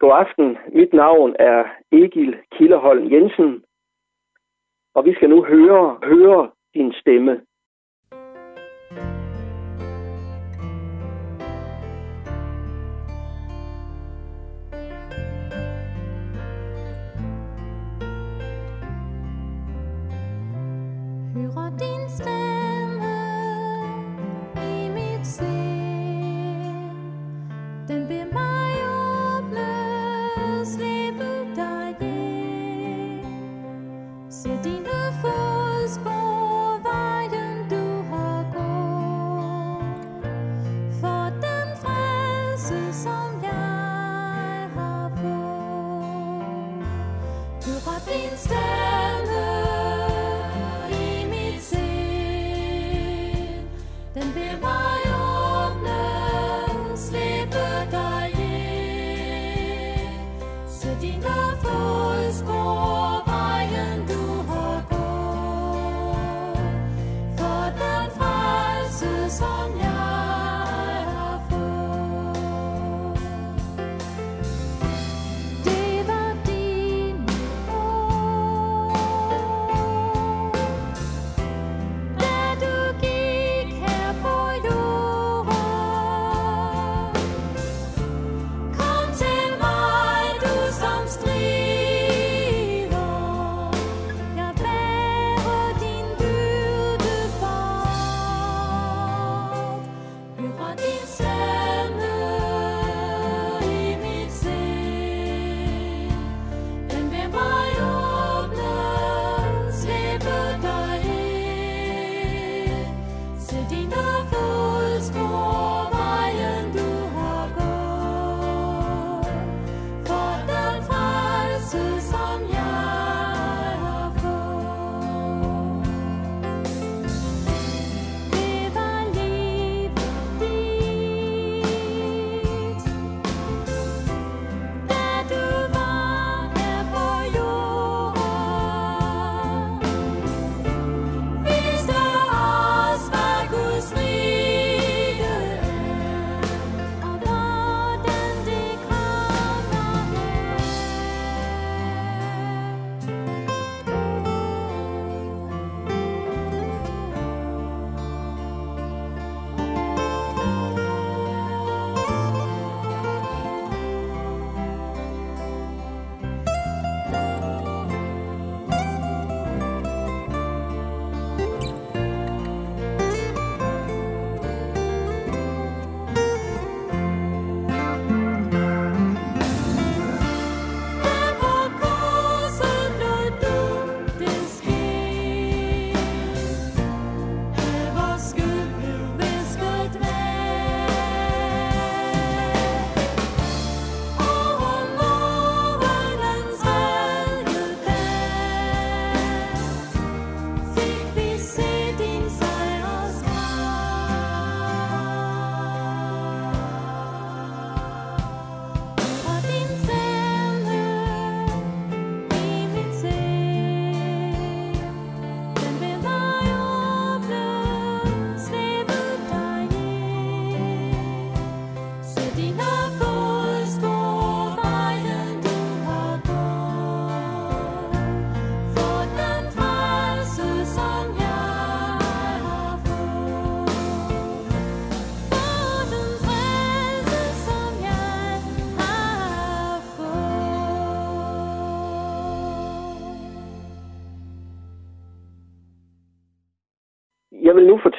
[0.00, 0.58] God aften.
[0.72, 3.64] Mit navn er Egil Kilderholm Jensen,
[4.94, 7.40] og vi skal nu høre, høre din stemme.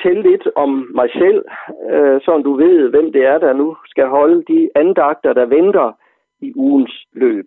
[0.02, 1.46] Fortælle lidt om mig selv,
[1.90, 5.92] øh, så du ved, hvem det er, der nu skal holde de andagter, der venter
[6.40, 7.46] i ugens løb.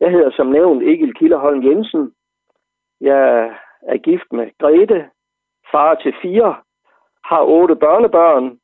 [0.00, 2.12] Jeg hedder som nævnt Egil Kilderholm Jensen.
[3.00, 5.10] Jeg er gift med Grete,
[5.72, 6.56] far til fire,
[7.24, 8.58] har otte børnebørn,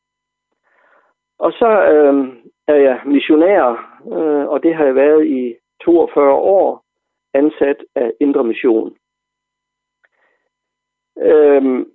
[1.38, 2.28] og så øh,
[2.68, 3.64] er jeg missionær,
[4.12, 5.54] øh, og det har jeg været i
[5.84, 6.84] 42 år,
[7.34, 8.96] ansat af Indre Mission.
[11.18, 11.86] Øh,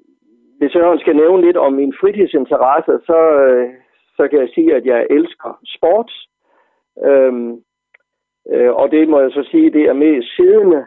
[0.62, 3.70] hvis jeg skal nævne lidt om min fritidsinteresse, så, øh,
[4.18, 6.12] så kan jeg sige, at jeg elsker sport.
[7.08, 7.52] Øhm,
[8.54, 10.86] øh, og det må jeg så sige, det er mest siddende.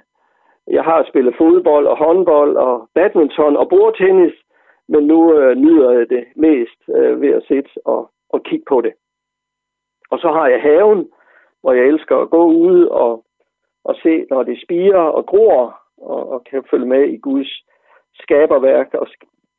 [0.66, 4.34] Jeg har spillet fodbold og håndbold og badminton og bordtennis,
[4.88, 8.80] men nu øh, nyder jeg det mest øh, ved at sidde og, og kigge på
[8.80, 8.92] det.
[10.10, 11.08] Og så har jeg haven,
[11.60, 13.24] hvor jeg elsker at gå ud og,
[13.84, 17.64] og se, når det spiger og gror, og, og kan følge med i Guds
[18.14, 19.08] skaberværk og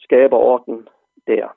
[0.06, 0.88] skaberorden
[1.28, 1.48] der.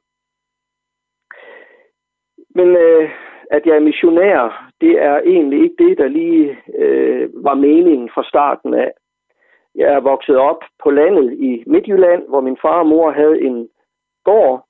[2.54, 3.10] Men øh,
[3.50, 8.24] at jeg er missionær, det er egentlig ikke det, der lige øh, var meningen fra
[8.28, 8.92] starten af.
[9.74, 13.68] Jeg er vokset op på landet i Midtjylland, hvor min far og mor havde en
[14.24, 14.64] gård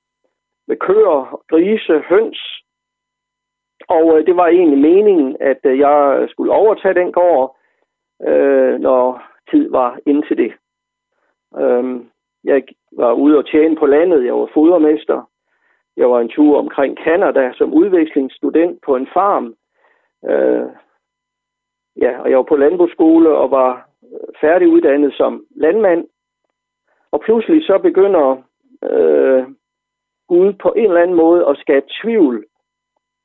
[0.69, 2.63] med køer, grise, høns.
[3.89, 7.57] Og øh, det var egentlig meningen, at øh, jeg skulle overtage den gård,
[8.29, 10.53] øh, når tid var indtil det.
[11.59, 12.01] Øh,
[12.45, 12.63] jeg
[12.93, 15.31] var ude og tjene på landet, jeg var fodermester.
[15.97, 19.55] Jeg var en tur omkring Kanada som udvekslingsstudent på en farm.
[20.25, 20.67] Øh,
[21.97, 26.07] ja, og jeg var på landbrugsskole og var øh, færdiguddannet som landmand.
[27.11, 28.43] Og pludselig så begynder
[28.83, 29.47] øh,
[30.29, 32.45] Gud på en eller anden måde at skabe tvivl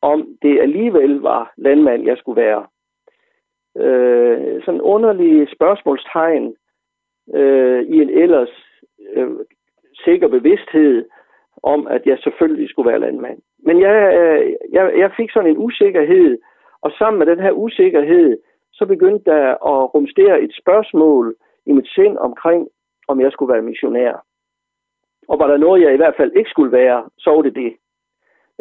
[0.01, 2.65] om det alligevel var landmand, jeg skulle være.
[3.77, 6.55] Øh, sådan underlige spørgsmålstegn
[7.33, 8.49] øh, i en ellers
[9.15, 9.31] øh,
[9.93, 11.05] sikker bevidsthed
[11.63, 13.39] om, at jeg selvfølgelig skulle være landmand.
[13.59, 16.37] Men jeg, øh, jeg, jeg fik sådan en usikkerhed,
[16.81, 18.37] og sammen med den her usikkerhed,
[18.73, 22.67] så begyndte der at rumstere et spørgsmål i mit sind omkring,
[23.07, 24.25] om jeg skulle være missionær.
[25.27, 27.73] Og var der noget, jeg i hvert fald ikke skulle være, så var det det.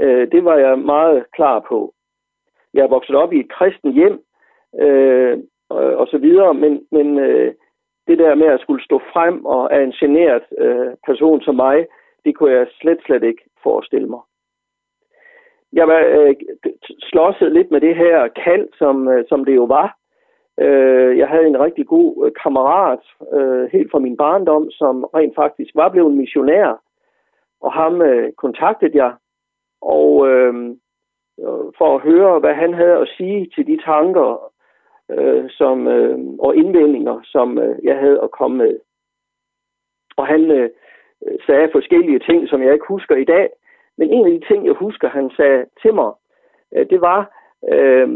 [0.00, 1.94] Øh, det var jeg meget klar på.
[2.74, 4.22] Jeg er vokset op i et kristen hjem,
[4.80, 5.38] øh,
[5.68, 7.54] og, og så videre, men, men øh,
[8.06, 11.86] det der med at skulle stå frem og er en generet øh, person som mig,
[12.24, 14.20] det kunne jeg slet, slet ikke forestille mig.
[15.72, 16.34] Jeg var øh,
[17.00, 19.96] slåsset lidt med det her kald, som, øh, som det jo var.
[20.60, 25.34] Øh, jeg havde en rigtig god øh, kammerat, øh, helt fra min barndom, som rent
[25.34, 26.82] faktisk var blevet missionær.
[27.60, 29.12] Og ham øh, kontaktede jeg,
[29.82, 30.76] og øh,
[31.78, 34.52] for at høre, hvad han havde at sige til de tanker
[35.18, 38.78] øh, som, øh, og indvendinger, som øh, jeg havde at komme med.
[40.16, 40.70] Og han øh,
[41.46, 43.48] sagde forskellige ting, som jeg ikke husker i dag.
[43.98, 46.12] Men en af de ting, jeg husker, han sagde til mig,
[46.74, 47.20] øh, det var,
[47.72, 48.08] øh,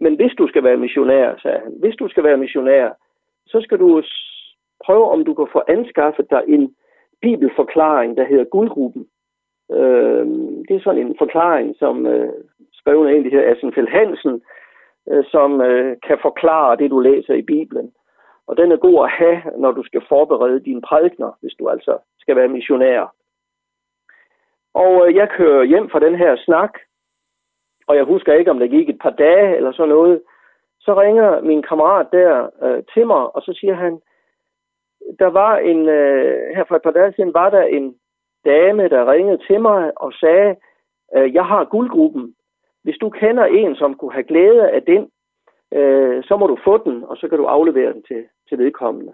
[0.00, 2.90] men hvis du skal være missionær, sagde han, hvis du skal være missionær,
[3.46, 4.02] så skal du
[4.84, 6.74] prøve, om du kan få anskaffet dig en
[7.20, 9.06] bibelforklaring, der hedder Guldgruppen.
[9.72, 10.26] Øh,
[10.68, 12.32] det er sådan en forklaring, som øh,
[12.72, 14.42] skrev en hedder Assenfeldt Hansen,
[15.08, 17.92] øh, som øh, kan forklare det, du læser i Bibelen.
[18.46, 21.98] Og den er god at have, når du skal forberede dine prædikner, hvis du altså
[22.20, 23.14] skal være missionær.
[24.74, 26.78] Og øh, jeg kører hjem fra den her snak,
[27.86, 30.22] og jeg husker ikke, om det gik et par dage eller sådan noget.
[30.80, 34.00] Så ringer min kammerat der øh, til mig, og så siger han,
[35.18, 37.96] der var en, øh, her for et par dage siden, var der en
[38.44, 40.56] dame, der ringede til mig og sagde,
[41.16, 42.34] øh, jeg har guldgruppen.
[42.84, 45.10] Hvis du kender en, som kunne have glæde af den,
[45.74, 49.12] øh, så må du få den, og så kan du aflevere den til, til vedkommende.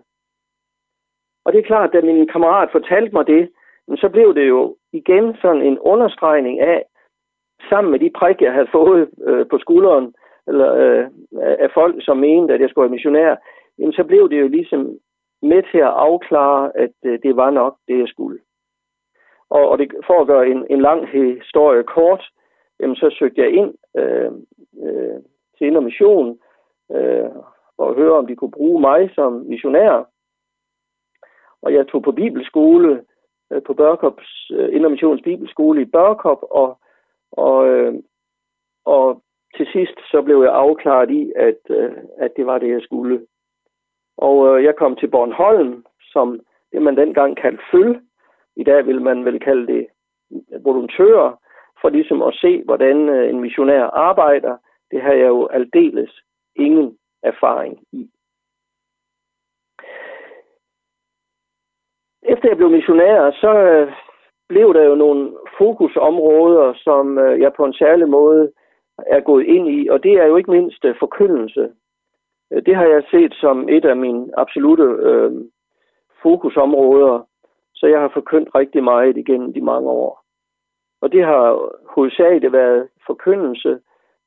[1.45, 3.51] Og det er klart, at da min kammerat fortalte mig det,
[3.97, 6.85] så blev det jo igen sådan en understregning af,
[7.69, 10.15] sammen med de prik, jeg havde fået øh, på skulderen,
[10.47, 11.07] eller øh,
[11.65, 13.37] af folk, som mente, at jeg skulle være missionær,
[13.79, 14.99] jamen, så blev det jo ligesom
[15.43, 18.39] med til at afklare, at øh, det var nok det, jeg skulle.
[19.51, 22.31] Og, og det, for at gøre en, en lang historie kort,
[22.81, 24.33] jamen, så søgte jeg ind øh,
[24.83, 25.19] øh,
[25.59, 26.39] til Indre Mission
[26.93, 27.31] øh,
[27.79, 30.09] og høre, om de kunne bruge mig som missionær.
[31.63, 33.05] Og jeg tog på bibelskole
[33.53, 36.79] øh, på Børkops, øh, Indre Missions Bibelskole i Børkop, og,
[37.33, 37.95] og, øh,
[38.85, 39.23] og
[39.57, 43.27] til sidst så blev jeg afklaret i, at, øh, at det var det, jeg skulle.
[44.17, 46.41] Og øh, jeg kom til Bornholm, som
[46.73, 48.01] det man dengang kaldte føl.
[48.57, 49.87] I dag vil man vel kalde det
[50.65, 51.41] volontører,
[51.81, 54.57] for ligesom at se, hvordan øh, en missionær arbejder.
[54.91, 56.21] Det har jeg jo aldeles
[56.57, 58.11] ingen erfaring i.
[62.23, 63.93] Efter jeg blev missionær, så øh,
[64.49, 68.53] blev der jo nogle fokusområder, som øh, jeg på en særlig måde
[69.07, 71.73] er gået ind i, og det er jo ikke mindst øh, forkyndelse.
[72.53, 75.33] Øh, det har jeg set som et af mine absolute øh,
[76.23, 77.27] fokusområder,
[77.75, 80.28] så jeg har forkyndt rigtig meget igennem de mange år.
[81.01, 83.79] Og det har hovedsageligt været forkyndelse.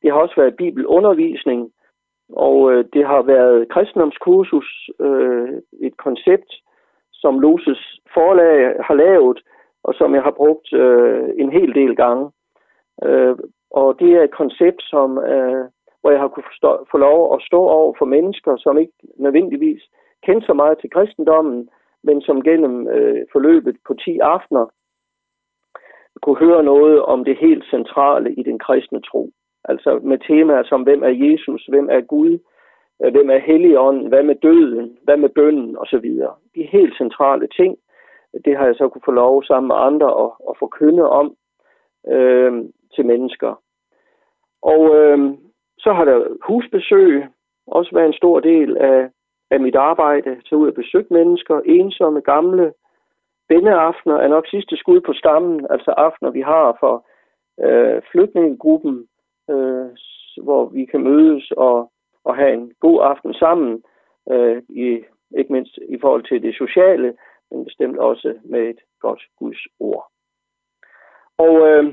[0.01, 1.71] Det har også været bibelundervisning,
[2.33, 5.49] og øh, det har været kristendomskursus, øh,
[5.81, 6.51] et koncept,
[7.13, 9.39] som Loses forlag har lavet,
[9.83, 12.31] og som jeg har brugt øh, en hel del gange.
[13.03, 13.35] Øh,
[13.71, 15.65] og det er et koncept, som, øh,
[16.01, 19.81] hvor jeg har kunne forstå, få lov at stå over for mennesker, som ikke nødvendigvis
[20.25, 21.69] kender så meget til kristendommen,
[22.03, 24.65] men som gennem øh, forløbet på 10 aftener
[26.21, 29.29] kunne høre noget om det helt centrale i den kristne tro.
[29.63, 32.39] Altså med temaer som, hvem er Jesus, hvem er Gud,
[33.03, 36.07] øh, hvem er Helligånden, hvad med døden, hvad med bønden osv.
[36.55, 37.77] De helt centrale ting,
[38.45, 41.35] det har jeg så kunne få lov sammen med andre at, at forkynde om
[42.07, 42.63] øh,
[42.95, 43.61] til mennesker.
[44.61, 45.19] Og øh,
[45.79, 47.25] så har der husbesøg
[47.67, 49.09] også været en stor del af,
[49.51, 52.73] af mit arbejde, Så ud og besøge mennesker, ensomme, gamle.
[53.51, 56.95] Bendeaftener er nok sidste skud på stammen, altså aftener, vi har for
[57.65, 59.07] øh, flygtningegruppen,
[59.49, 59.89] øh,
[60.43, 61.91] hvor vi kan mødes og,
[62.23, 63.83] og have en god aften sammen,
[64.31, 65.03] øh, i,
[65.37, 67.13] ikke mindst i forhold til det sociale,
[67.51, 70.11] men bestemt også med et godt Guds ord.
[71.37, 71.85] Og øh,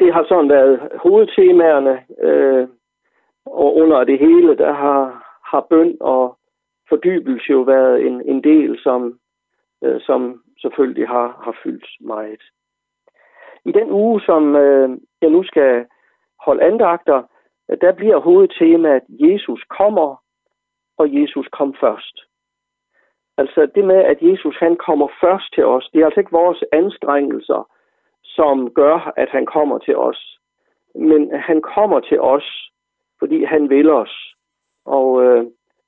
[0.00, 2.68] det har sådan været hovedtemaerne, øh,
[3.46, 5.02] og under det hele, der har,
[5.50, 6.38] har bøn og
[6.88, 9.18] fordybelse jo været en, en del, som,
[9.84, 12.42] øh, som selvfølgelig har, har fyldt meget.
[13.64, 14.90] I den uge, som øh,
[15.22, 15.86] jeg nu skal
[16.40, 17.22] holde andagter,
[17.70, 20.22] øh, der bliver hovedtemaet, Jesus kommer,
[20.98, 22.16] og Jesus kom først.
[23.36, 26.64] Altså det med, at Jesus han kommer først til os, det er altså ikke vores
[26.72, 27.68] anstrengelser,
[28.24, 30.38] som gør, at han kommer til os.
[30.94, 32.70] Men han kommer til os,
[33.18, 34.34] fordi han vil os.
[34.84, 35.44] Og øh,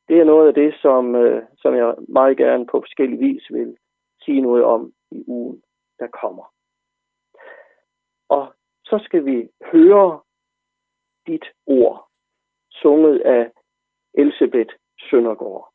[0.08, 3.76] det er noget af det, som, øh, som jeg meget gerne på forskellige vis vil
[4.24, 5.62] sige noget om i ugen,
[5.98, 6.54] der kommer.
[8.28, 10.20] Og så skal vi høre
[11.26, 12.08] dit ord,
[12.70, 13.50] sunget af
[14.14, 14.74] Elisabeth
[15.10, 15.73] Søndergaard.